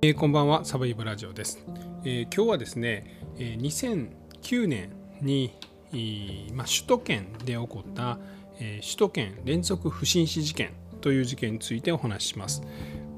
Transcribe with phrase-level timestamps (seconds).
[0.00, 1.58] えー、こんばんはサブイブラジオです、
[2.04, 4.10] えー、今日はですね、えー、
[4.40, 5.52] 2009年に、
[6.54, 8.20] ま、首都圏で起こった、
[8.60, 10.70] え首都圏連続不審死事件
[11.00, 12.62] という事件についてお話しします。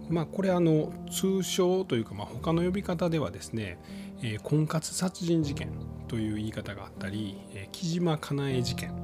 [0.09, 3.79] まあ、これあの通称というか、まあ、他の呼び方ではですね、
[4.23, 5.69] え婚活殺人事件
[6.09, 8.95] という言い方があったり、え木島かなえ事件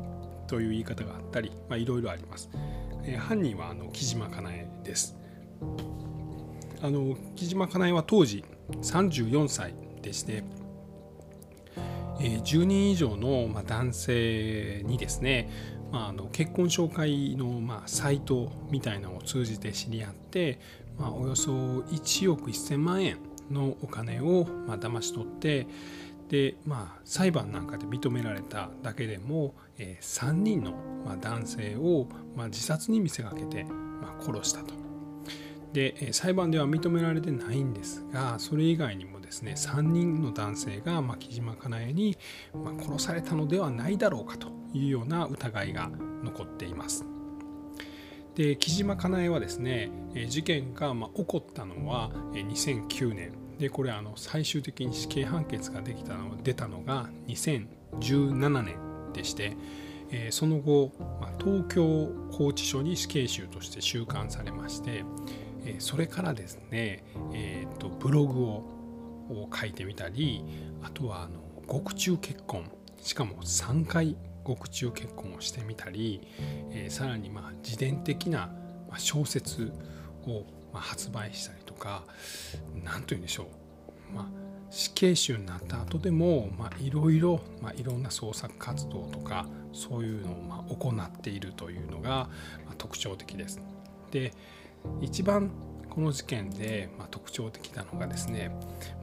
[0.47, 2.49] という言い方があったり、いろいろあります。
[3.05, 5.15] え犯人はあの木島かなえです。
[6.83, 8.45] あの木島かなえは当時
[8.83, 10.45] 34歳でして、
[12.21, 15.51] え10人以上の、まあ男性にですね、
[15.93, 20.59] まあ、あの結婚紹介の、まあ、サイトみたいなのを通じて知り合って、
[20.99, 23.19] まあ、およそ1億1000万円
[23.51, 25.67] のお金を、まあ、騙し取って
[26.29, 30.73] で、まあ、裁判なんかで認められただけでも、えー、3人の、
[31.05, 34.86] まあ、男性を、まあ、自殺に見せかけて、まあ、殺したと。
[35.77, 42.17] で裁判では認められてないんですがそれ以外にもですね3人の男性が木島かなえに
[42.81, 45.91] 殺されたのではないだろうかというような疑いが
[46.25, 47.05] 残っています。
[48.37, 49.91] で木島かなえはですね
[50.29, 58.79] 事件が起こったのは2009年でこれあの最終的に死刑判決ができたの出たのが2017年
[59.13, 59.57] でして
[60.31, 60.93] その後
[61.39, 65.05] 東京拘置所に死刑囚として収監されまして
[65.79, 70.45] それからですね、えーと、ブログを書いてみたり
[70.83, 76.21] あとはあの獄中結婚しかも3回獄中結婚をしてみたり、
[76.71, 78.51] えー、さらにまあ自伝的な
[78.97, 79.73] 小説
[80.27, 82.05] を発売したりとか
[82.85, 83.49] 何と言うんでしょ
[84.13, 84.27] う、まあ、
[84.71, 86.51] 死刑囚になった後でも
[86.81, 87.41] いろいろ
[87.77, 92.29] いろんな創作活動とかそういうのをま行っているというのが
[92.79, 93.61] 特徴的です。
[94.11, 94.33] で
[95.01, 95.51] 一番
[95.97, 98.51] この事件で、ま、特徴的なのがですね、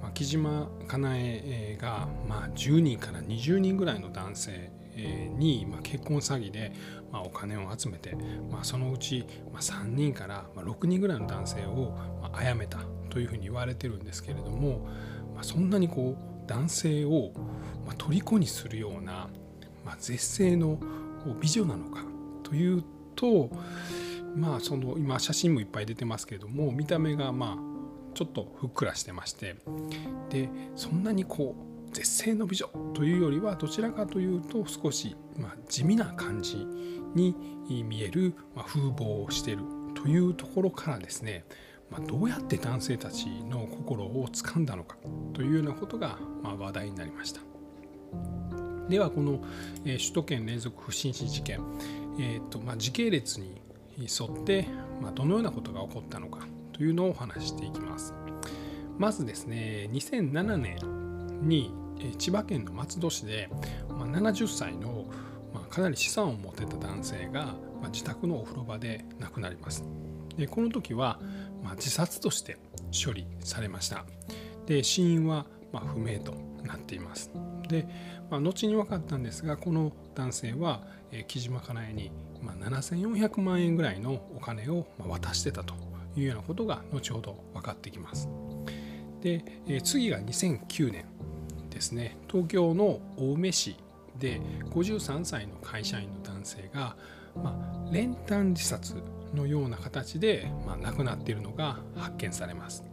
[0.02, 4.72] まあ、木島かなえが、ま、10人から20人ぐらいの男性
[5.38, 6.72] に、ま、結婚詐欺で、
[7.12, 8.16] ま、お金を集めて、
[8.52, 12.80] ま、そのうち、ま、3人から6人ぐらいの男性を、あ、殺めた
[13.10, 14.88] というふうに言われてるんですけれども、
[15.36, 17.32] ま、そんなにこう男性を、
[17.88, 19.30] ま、虜にするような、
[19.84, 20.80] まあ、絶世の
[21.42, 22.04] 美女なのか
[22.44, 22.84] という
[23.16, 23.50] と、
[24.36, 29.56] まあその今写真もいっぱい出てますけれども見た目がまあちょっとふっくらしてまして
[30.30, 31.56] でそんなにこ
[31.90, 36.58] う絶世の美女というよりはどちらかというと少しまあ地味な感じ
[37.16, 37.36] に
[37.84, 39.64] 見えるま風貌をしている
[39.96, 41.46] というところからですね
[41.94, 44.98] まあ、どうやって男性たちの心をつかんだのか
[45.34, 47.42] というようなことがま話題になりました。
[48.90, 49.42] ではこの、
[49.86, 51.62] え首都圏連続不審死事件、
[52.20, 53.62] えーとまあ、時系列に
[54.00, 54.68] 沿って、
[55.02, 58.14] まあ、どのようなことが起こったのかというのをお話していきます。
[58.98, 61.74] まずですね2007年に
[62.18, 63.50] 千葉県の松戸市で、
[63.90, 65.06] まあ、70歳の、
[65.54, 67.46] まあ、かなり資産を持ってた男性が、
[67.82, 69.84] まあ、自宅のお風呂場で亡くなります。
[70.38, 71.20] でこの時は、
[71.64, 72.58] まあ、自殺として
[73.06, 74.06] 処理されました。
[74.66, 76.34] で死因は、まあ、不明と
[76.64, 77.32] なっています。
[77.68, 77.88] で、
[78.30, 82.12] まあ、後に分かったんですがこの男性は、え、木島かなえに
[82.44, 85.74] まあ、7400万円ぐらいのお金を渡してたと
[86.16, 88.30] いうようなことが後ほど分かってきます。
[89.22, 91.06] で、え次が2009年
[91.70, 93.78] ですね東京の青梅市
[94.20, 96.96] で53歳の会社員の男性が、
[97.36, 98.96] まあ、練炭自殺
[99.34, 102.84] のような形で、まあ、亡くなっているのが発見されます。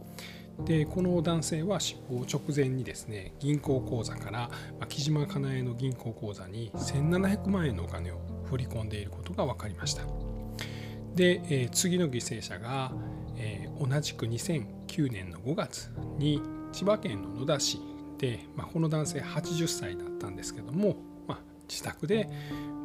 [0.65, 4.49] でこの男性は死亡直前にですね銀行口座から、ま
[4.81, 8.19] あ、木島かなえの銀行口座に1700万円のお金を
[8.51, 10.03] 振り込んでいることが分かりました。
[11.15, 12.91] で、えー、次の犠牲者が、
[13.37, 16.41] えー、同じく2009年の5月に
[16.73, 17.79] 千葉県の野田市
[18.17, 20.97] で、まあ、この男性80歳だったんですけども、
[21.27, 22.29] まあ、自宅で、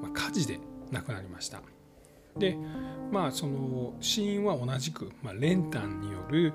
[0.02, 0.60] まあ、火事で
[0.90, 1.60] 亡くなりました。
[2.38, 2.54] で
[3.10, 6.52] まあその死因は同じく、まあ、練炭による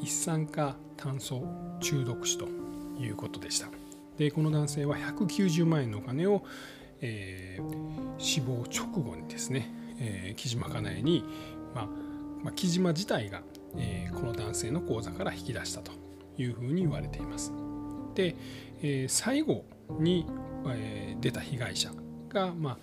[0.00, 1.44] 一酸化炭素
[1.80, 2.48] 中毒死と
[2.98, 3.68] いうことでした。
[4.16, 6.42] でこの男性は190万円のお金を、
[7.00, 11.24] えー、死亡直後にですね、えー、木島かなえに、
[11.74, 11.86] まあ
[12.42, 13.42] まあ、木島自体が、
[13.76, 15.92] えー、この男性の口座から引き出したと
[16.38, 17.52] いうふうに言われています。
[18.14, 18.36] で、
[18.82, 19.64] えー、最後
[19.98, 20.26] に、
[20.68, 21.90] えー、出た被害者
[22.28, 22.78] が、まあ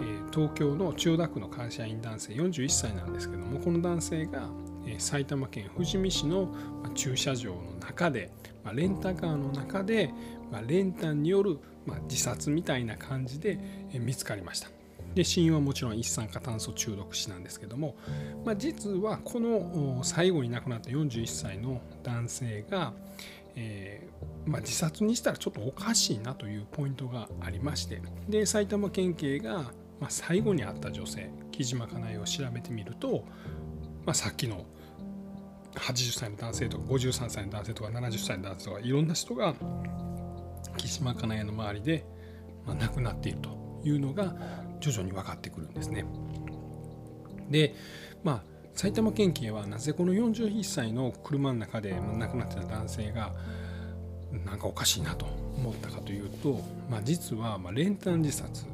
[0.00, 4.48] えー、東京の千代田区の会社員男性41歳なんですけどもこの男性が、
[4.86, 6.46] えー、埼玉県富士見市の、
[6.82, 8.30] まあ、駐車場の中で、
[8.64, 10.12] まあ、レンタカーの中で、
[10.50, 13.58] まあ、練炭による、まあ、自殺みたいな感じで、
[13.92, 14.68] 見つかりました。
[15.14, 17.96] で死因はもちろん一酸化炭素中毒死なんですけども、
[18.44, 22.94] まあ、実はこの最後に亡くなった41歳の男性が、
[23.54, 33.24] えー、まあ、自殺にしたらちょっとおかしいなというポイントがありましてで埼玉県警が、ま、最後に会った女性木島かなえを調べてみると、
[34.06, 34.64] ま、さっきの
[35.74, 39.54] 80歳の男性とか53歳の男性とか70歳の男性とかいろんな人が
[40.76, 42.04] 木島かなえの周りで、
[42.66, 43.50] ま亡くなっていると
[43.84, 44.34] いうのが
[44.80, 46.04] 徐々に分かってくるんですね。
[47.50, 47.74] で
[48.22, 48.42] まあ
[48.74, 53.32] 埼玉県警はなぜこの41歳の車の中で亡くなってた男性が
[54.46, 55.26] なんかおかしいなと
[55.56, 56.60] 思ったかというと、
[56.90, 58.64] まあ、実はま練炭自殺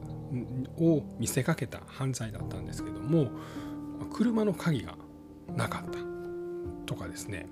[0.78, 3.28] を見せかけた犯罪だったんですけども
[4.12, 4.94] 車の鍵が
[5.56, 5.98] なかった
[6.86, 7.48] とかですね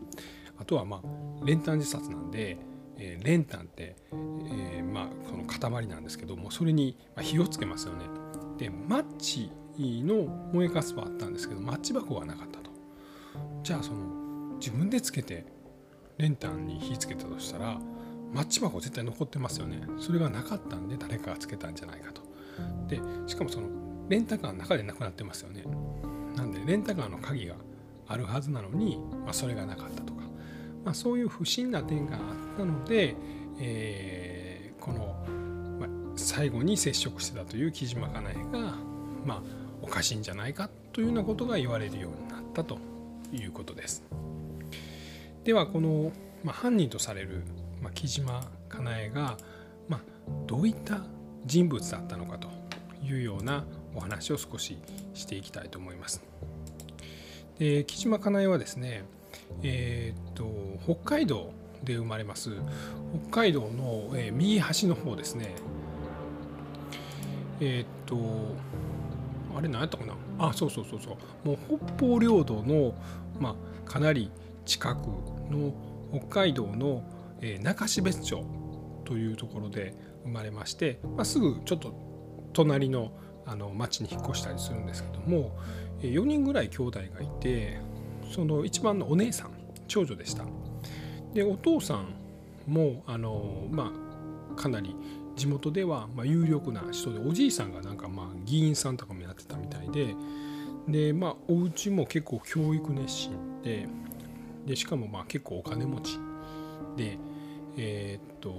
[0.57, 2.57] あとはまあ練炭自殺なんで、
[2.99, 8.05] えー、練炭って、えー、まあこの塊なんですけどもそれに火をつけますよね。
[8.59, 12.71] でマッチの燃えかすはあったんですけどマッチ箱がなかったと。
[13.63, 15.45] じゃあその自分でつけて
[16.17, 17.79] 練炭に火つけたとしたら
[18.33, 19.83] マッチ箱絶対残ってますよね。
[19.99, 22.23] それがなかったんで誰かがつけたんじゃないかと。
[22.89, 23.69] でしかもその
[24.09, 25.65] レンタカーの中でなくなってますよね。
[26.37, 27.57] なんでレンタカーの鍵が
[28.09, 30.13] あるはずなのに、まあ、それがなかったと、
[30.87, 32.23] まあ、そういう不審な点があっ
[32.57, 33.17] たので、
[33.59, 35.17] えー、この
[35.81, 38.77] ま最後に接触してたという木島かなえが、
[39.25, 39.43] まあ、
[39.83, 42.79] おかしいんじゃないかというようなことが言われるようになったと
[43.33, 44.05] いうことです。
[45.43, 46.13] ではこの、
[46.45, 47.43] まあ、犯人とされる、
[47.83, 49.39] まあ、木島かなえが、
[49.89, 50.01] まあ、
[50.47, 51.01] どういった
[51.47, 52.49] 人物だったのかと
[53.05, 53.65] いうような
[53.97, 54.79] お話を少し
[55.15, 56.23] していきたいと思います。
[57.59, 59.05] で木島かなえはですね、
[59.63, 60.47] えー、っと
[60.85, 61.53] 北海道
[61.85, 62.51] で生まれます。
[63.31, 65.55] 北海道の、えー、右端の方ですね。
[67.61, 68.17] えー、っと
[69.57, 70.15] あれ何やったかな？
[70.39, 71.49] あそうそうそうそう。
[71.49, 72.95] もう北方領土の、
[73.39, 74.31] まあ、かなり
[74.65, 75.07] 近く
[75.51, 75.73] の
[76.13, 77.03] 北海道の、
[77.41, 78.45] えー、中標津町
[79.05, 79.95] というところで
[80.25, 81.95] 生まれまして、まあ、すぐちょっと
[82.53, 83.13] 隣の
[83.49, 85.57] あの町に引っ越したりするんですけども
[86.01, 87.79] 4人ぐらい兄弟がいて
[88.31, 89.51] その一番のお姉さん
[89.89, 90.45] 長女でした。
[91.35, 92.15] でお父さん
[92.67, 93.93] もあの、ま
[94.53, 94.97] あ、かなり
[95.37, 100.15] 地元ではま有力な人でおじいさんがなんかまあ議員さんとかもやってたみたいで
[100.89, 103.87] でまあお家も結構教育熱心で
[104.65, 106.19] でしかもまあ結構お金持ち
[106.97, 107.19] で
[107.77, 108.55] えー、っと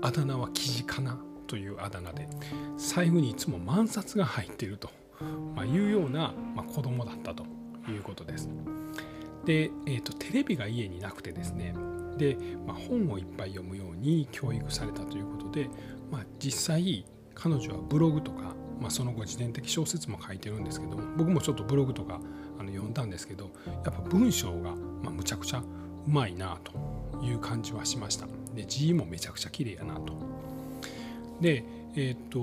[0.00, 2.28] あだ名はキジかなというあだ名で
[2.78, 4.90] 財布にいつも万札が入っていると、
[5.54, 7.44] まいうような、まあ子供だったと
[7.90, 8.48] いうことです。
[9.44, 11.74] で、えーとテレビが家になくてですね。
[12.18, 12.36] で、
[12.66, 15.70] まあ、本をいっぱい読むように教育されたということで、
[16.10, 22.20] まあ、実際彼女はブログとか、まあ、その後自伝的小説も書いてるんですけど僕もちょっとブログとか
[22.58, 25.64] あの読んだんですけどやっぱ文章が、まむちゃくちゃう
[26.10, 28.26] まいなという感じはしました。
[28.54, 30.14] で字もめちゃくちゃ綺麗やなと。
[31.40, 31.64] で
[31.94, 32.38] えっ、と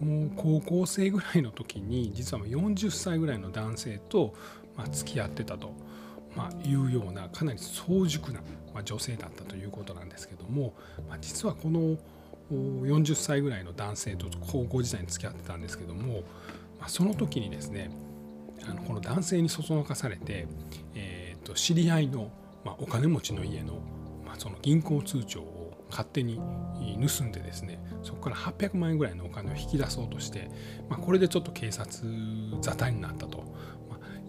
[0.00, 4.34] もう高校生ぐらいの時に実はもう40歳ぐらいの男性と、
[4.76, 5.72] ま付き合ってたと
[6.36, 8.40] まあ、いうようなかなり早熟な、
[8.74, 10.74] ま女性だったということなんですけども、
[11.08, 11.96] まあ、実はこの
[12.52, 16.22] 40歳ぐらいの男性と高校時代に付き合ってたんですけども、
[16.78, 17.90] まあ、その時にですね
[18.68, 20.46] あのこの男性にそそのかされて、
[20.94, 22.30] えー、と知り合いの、
[22.64, 23.80] まあ、お金持ちの家の、
[24.24, 30.50] まあ、その銀行通帳を勝手に盗んでですねそこから800万円ぐらいのお金を引き出そうとして、
[30.88, 32.04] まあ、これでちょっと警察
[32.62, 33.44] 沙汰になったと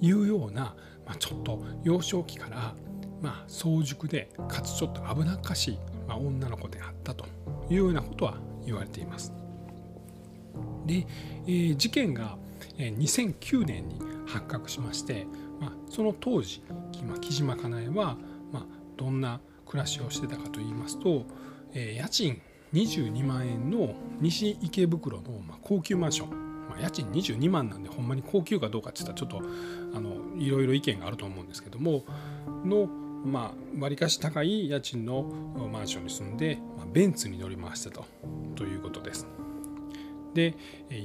[0.01, 2.75] いうような、まあ、ちょっと幼少期から、
[3.21, 7.25] まあ、早熟でかつちょっと危なっかしい、まあ、女の子であったと
[7.69, 9.33] いうようなことは言われています。
[10.85, 11.05] で、
[11.45, 12.37] えー、事件が
[12.77, 15.25] 2009年に発覚しまして、
[15.59, 16.61] まあ、その当時、
[17.21, 18.17] 木島かなえは、
[18.51, 18.65] まあ、
[18.97, 21.25] どんな暮らしをしてたかといいますと、
[21.73, 22.41] え、家賃
[22.73, 26.47] 22万円の西池袋の、ま、高級マンション。
[26.77, 32.03] あ、家賃22万なんでほんまに高級かどうかって言ったらちょっとあのいろいろ意見があると思うんですけども
[32.65, 32.87] の
[33.25, 35.23] まあわりかし高い家賃の
[35.71, 38.03] マンションに住んで、まあ、ベンツに乗り回してた
[38.55, 39.27] ということです。
[40.33, 40.55] で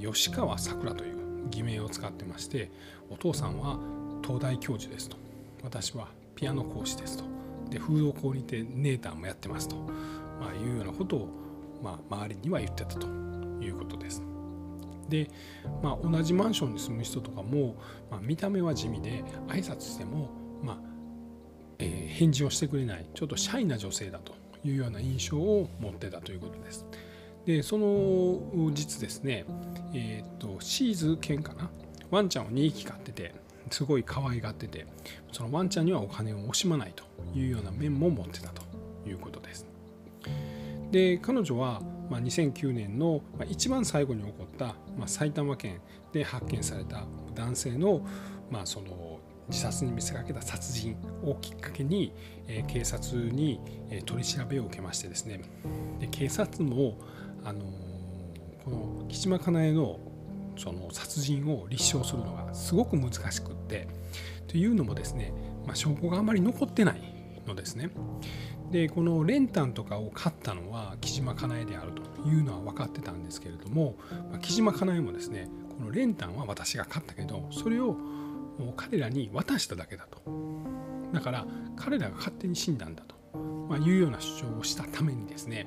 [0.02, 2.70] 吉川さくらという偽名を使ってまして
[3.10, 3.78] お父さんは
[4.22, 5.16] 東大教授ですと。
[5.62, 7.41] 私はピアノ講師ですと。
[7.72, 11.28] でフードコーディネーターもやってますと、まあ、いうようなことを、
[11.82, 14.22] まあ、周りには言ってたということです。
[15.08, 15.30] で、
[15.82, 17.76] まあ、同じマンションに住む人とかも、
[18.10, 20.30] まあ、見た目は地味で挨拶しても、
[20.62, 20.78] まあ
[21.78, 26.86] えー、返事をしてくれないちょっとシャイな女性だというような印象を持ってたということです。
[27.44, 29.44] でその実ですね、
[29.92, 31.68] えーと、シーズ犬かな？
[32.10, 33.34] ワンちゃんを2匹飼ってて
[33.70, 34.86] すごい可愛がってて
[35.32, 37.04] そのワンちゃんにはお金を惜しまないと
[37.34, 38.62] いうような面も持ってたと
[39.06, 39.66] いうことです。
[40.90, 45.80] で彼女は、ま、2009年の、ま、一番最後に起こった、ま、埼玉県
[46.12, 48.06] で発見された男性の,、
[48.50, 52.12] まあその自殺に見せかけた殺人をきっかけに、
[52.46, 55.40] え、警察に、え、取り調べを受けましてですね
[55.98, 56.98] で警察も、
[57.42, 57.64] あの、
[58.64, 59.98] この木島かなえの
[60.56, 63.88] その殺人を立証するのがすごく難しくって
[64.46, 65.32] というのもですね、
[65.66, 67.02] まあ、証拠があまり残ってない
[67.46, 67.90] のですね。
[68.70, 73.96] でこの練炭とかを買ったのは木島かなえであるというのは分かってたんですけれども、
[74.30, 77.96] まあ、木島かなえもですねこの練炭は私が買ったけどそれを
[78.76, 80.22] 彼らに渡しただけだと
[81.12, 85.66] だから彼らが勝手に死んだんだと、まあ、いうような主張をしたためにですね、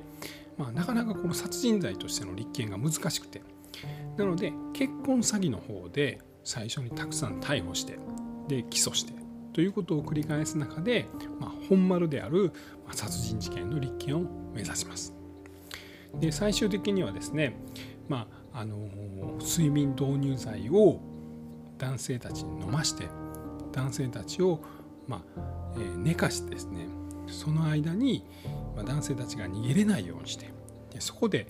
[0.58, 3.40] まあ、なかなかこの殺人罪としての立件が難しくて
[4.16, 7.98] なので結婚詐欺の方で最初にたくさん逮捕して
[8.48, 9.12] で起訴して
[9.52, 11.06] ということを繰り返す中で、
[11.40, 12.52] まあ、本丸である
[12.92, 14.20] 殺人事件の立件を
[14.54, 15.14] 目指します。
[16.20, 17.56] で最終的にはですね、
[18.08, 18.88] まあ、あの
[19.40, 21.00] 睡眠導入剤を
[21.78, 23.08] 男性たちに飲まして
[23.72, 24.60] 男性たちを、
[25.06, 25.40] まあ
[25.76, 26.86] えー、寝かしてですね
[27.26, 28.24] その間に、
[28.76, 30.50] ま、男性たちが逃げれないようにして
[30.92, 31.48] でそこで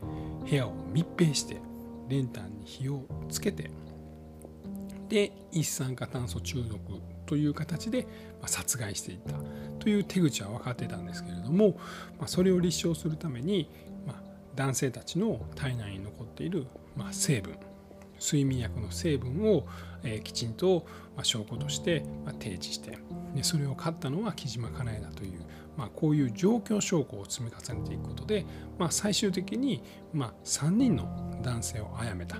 [0.48, 1.60] 部屋を密閉して
[2.08, 3.70] 練炭に火をつけて
[5.08, 6.80] で一酸化炭素中毒
[7.26, 8.06] という形で
[8.46, 9.34] 殺害していった
[9.78, 11.78] という手口は分かってたんですけれども
[12.26, 13.68] それを立証するために
[14.54, 16.66] 男性たちの体内に残っている
[17.12, 17.56] 成分
[18.18, 19.66] 睡眠薬の成分を
[20.24, 20.86] きちんと
[21.22, 22.04] 証拠として
[22.38, 22.98] 提示して
[23.34, 25.40] でそれを買ったのは木島かなえだという、
[25.76, 28.46] まあ、こういう状況証拠を積み重ねていくことで、
[28.78, 32.38] まあ、最終的にまあ3人の男性を殺めた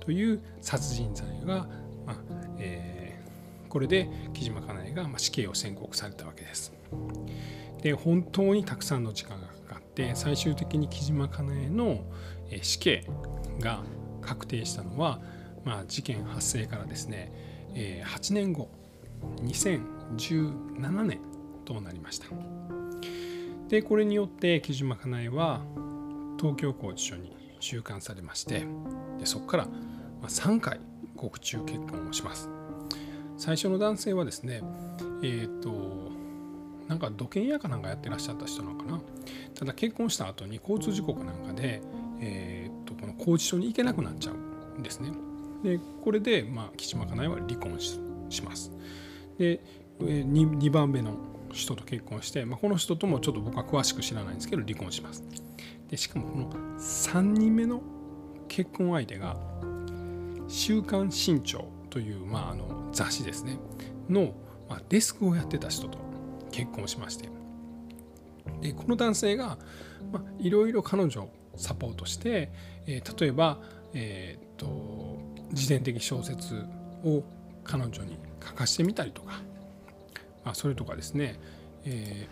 [0.00, 1.66] という殺人罪が、
[2.06, 2.16] まあ
[2.58, 6.72] えー、これで木島かなえが死刑を宣告されたわけです。
[7.82, 12.04] で本当にたくさんの時間がかかって最終的に木島かなえの
[12.62, 13.06] 死刑
[13.60, 13.82] が
[14.22, 15.20] 確定したのは、
[15.64, 17.32] まあ、事件発生からですね、
[17.74, 18.68] えー、8年後
[19.42, 21.20] 2017年
[21.66, 22.26] となりました。
[23.68, 25.60] でこれによって木島かなえは
[26.38, 28.64] 東京拘置所に収監されまして
[29.18, 29.68] でそこから
[30.22, 30.80] 3回
[31.16, 32.48] 獄中結婚をします。
[33.36, 34.62] 最初の男性はですね
[35.22, 35.70] えっ、ー、と
[36.88, 39.00] なんか土建屋かなんかやってらっしゃった人なのかな。
[39.54, 41.82] ただ結婚した後に交通事故かなんかで、
[42.20, 45.10] えー、とこの拘置所に行けなくなっちゃうんですね。
[45.64, 48.70] でこれで、まあ、木島かなえは離婚します。
[49.38, 49.60] で
[49.98, 51.16] 2, 2番目の
[51.56, 55.24] 人と結婚して、まあ、この人ともちょっと僕は詳しく知らないんですけど離婚します。
[55.88, 57.82] でしかもこの3人目の
[58.48, 59.36] 結婚相手が
[60.48, 63.58] 「週刊新潮」という、まあ、あの雑誌ですね。
[64.08, 64.34] の、
[64.68, 65.98] まあ、デスクをやってた人と
[66.52, 67.28] 結婚しまして。
[68.60, 69.58] でこの男性が
[70.38, 72.52] いろいろ彼女をサポートして、
[72.86, 73.60] えー、例えば、
[73.92, 75.18] えーと、
[75.50, 76.54] 自伝的小説
[77.04, 77.22] を
[77.64, 79.40] 彼女に書かしてみたりとか、
[80.46, 81.38] あ、それとかですね、
[81.84, 82.28] え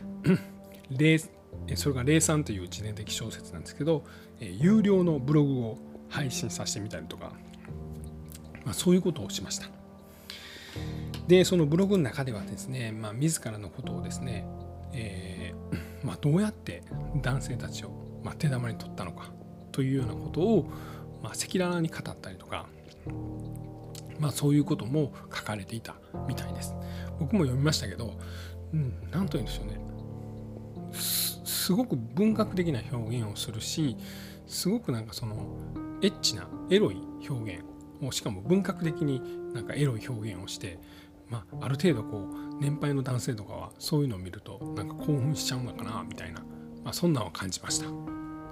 [0.90, 1.18] ー、
[1.76, 4.04] それが「霊さん」という自伝的小説なんですけど、
[4.40, 5.78] えー、有料のブログを
[6.08, 7.32] 配信させてみたりとか、
[8.64, 9.66] まあ、そういうことをしました。
[11.28, 14.46] でそのブログの中ではですね、まあ、自らのことをですね、
[14.92, 16.82] えーまあ、どうやって
[17.22, 17.90] 男性たちを、
[18.22, 19.32] ま、手玉に取ったのか
[19.72, 20.70] というようなことを
[21.22, 22.66] 赤裸々に語ったりとか
[24.18, 25.96] まあ、そういうことも書かれていた
[26.28, 26.74] みたいです。
[27.18, 28.18] 僕も読みましたけど、
[28.72, 29.80] うん、何と言うんでしょうね。
[30.92, 33.96] すごく文学的な表現をするし
[34.46, 35.56] すごくなんかその
[36.02, 37.64] エッチなエロい表現
[38.02, 39.22] をしかも文学的に
[39.54, 40.78] なんかエロい表現をして、
[41.30, 46.40] まあ、ある程度こう年配の男性とかはそういうのを見るとなんか興奮しちゃうのかなみたいな、
[46.84, 47.86] まあ、そんなのを感じました。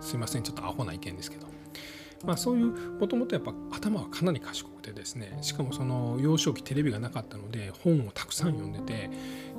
[0.01, 1.52] すいませんちょっとアホな意見ですけど。
[2.25, 2.67] まあ、そういう
[3.01, 9.11] もともとやっぱ頭はかなり賢くてですねしかもその幼少期テレビがなかったので本をたくさん読んでて、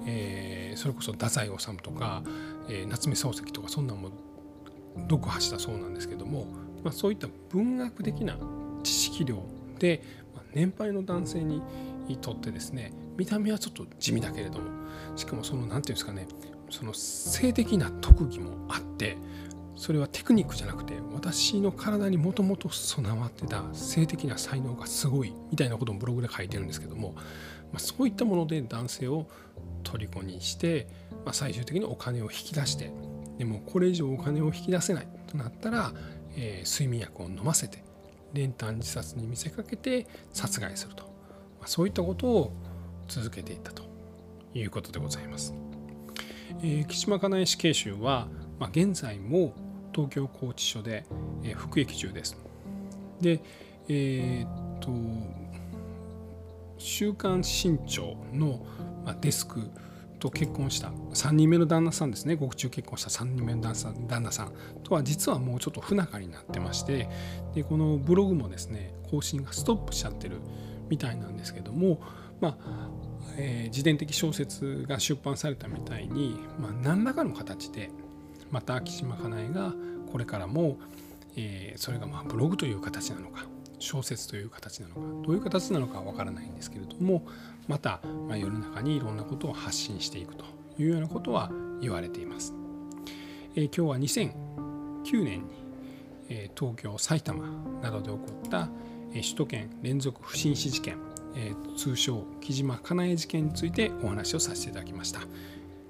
[0.05, 2.23] えー、それこそ太宰治とか、
[2.69, 4.11] えー、夏目漱石とかそんなのも
[5.09, 6.47] 読破したそうなんですけども、
[6.83, 8.37] まあ、そういった文学的な
[8.83, 9.43] 知識量
[9.79, 10.03] で、
[10.33, 11.61] まあ、年配の男性に
[12.21, 14.65] とってですね見た目はちょっと地味だけれども
[15.15, 16.27] しかもその何て言うんですかね
[16.69, 19.17] その性的な特技もあって
[19.75, 27.21] それはテクニックじゃなくて私の体にもともと備わってた性的な才能がすごいみたいなこともブログで書いてるんですけども、ま
[27.77, 29.27] あ、そういったもので男性を
[29.83, 30.87] 虜にして、
[31.25, 32.91] まあ、最終的にお金を引き出して
[33.37, 35.91] でもこれ以上お金を引き出せないとなったら、
[36.35, 37.83] えー、睡眠薬を飲ませて
[38.33, 41.03] 練炭自殺に見せかけて殺害すると、
[41.59, 42.53] まあ、そういったことを
[43.07, 43.83] 続けていったと
[44.53, 45.53] いうことでございます。
[46.61, 48.27] えー、木島かなえ死刑囚は、
[48.59, 49.53] まあ、現在も
[49.93, 51.05] 東京拘置所で、
[51.43, 52.37] え、服役中です。
[53.21, 53.41] で、
[53.87, 54.91] えー、っと
[56.77, 58.65] 「週刊新潮」の、
[59.05, 59.69] ま、デスク
[60.19, 67.09] と結婚した3人目の旦那さんですね獄中結婚した3人目の旦那さんとは実はもうちょっと不仲になってまして
[67.53, 70.37] でこのブログもですね更新がストップしちゃってる
[70.89, 71.99] みたいなんですけども
[72.39, 72.89] まあ
[73.35, 77.89] えー、自伝的小説が出版されたみたいに、まあ、何らかの形で
[78.53, 79.73] また木島かなえが
[80.11, 80.77] これからも、
[81.35, 83.47] えー、それがまあブログという形なのか
[83.79, 87.25] 小説という形なのかどういう形なのかは分からないんですけれども
[87.67, 90.45] また、ま、世の中にいろんなことを発信していくと
[90.77, 92.53] いうようなことは言われています。
[93.55, 94.31] えー、今日は
[95.03, 95.55] 2009年に、
[96.29, 97.47] えー、東京埼玉
[97.81, 98.69] などで起こった、
[99.13, 100.97] えー、首都圏連続不審死事件、
[101.35, 105.21] えー、通称木島かなえ事件についてお話をさせていただきました。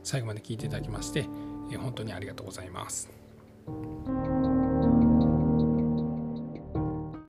[0.03, 1.27] 最後まで聞いていただきまして、
[1.77, 3.09] 本当にありがとうございます。